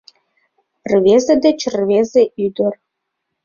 [0.91, 2.73] Рвезе деч рвезе ӱдыр